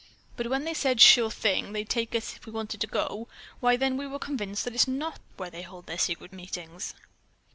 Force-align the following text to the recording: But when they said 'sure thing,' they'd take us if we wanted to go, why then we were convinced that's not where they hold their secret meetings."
But 0.35 0.47
when 0.47 0.63
they 0.65 0.73
said 0.73 0.99
'sure 0.99 1.29
thing,' 1.29 1.73
they'd 1.73 1.87
take 1.87 2.15
us 2.15 2.35
if 2.35 2.47
we 2.47 2.51
wanted 2.51 2.81
to 2.81 2.87
go, 2.87 3.27
why 3.59 3.77
then 3.77 3.97
we 3.97 4.07
were 4.07 4.17
convinced 4.17 4.63
that's 4.65 4.87
not 4.87 5.19
where 5.37 5.51
they 5.51 5.61
hold 5.61 5.85
their 5.85 5.99
secret 5.99 6.33
meetings." 6.33 6.95